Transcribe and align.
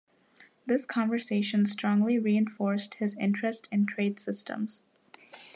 This 0.65 0.87
conversation 0.87 1.63
strongly 1.67 2.17
reinforced 2.17 2.95
his 2.95 3.15
interest 3.19 3.67
in 3.71 3.85
trade 3.85 4.19
systems. 4.19 4.81